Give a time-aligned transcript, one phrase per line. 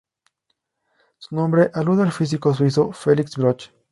[1.19, 3.69] Su nombre alude al físico suizo Felix Bloch.